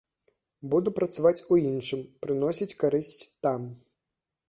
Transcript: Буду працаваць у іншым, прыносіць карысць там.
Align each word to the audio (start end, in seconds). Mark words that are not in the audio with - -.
Буду 0.73 0.93
працаваць 1.01 1.43
у 1.51 1.59
іншым, 1.73 2.01
прыносіць 2.25 2.77
карысць 2.83 3.17
там. 3.47 3.73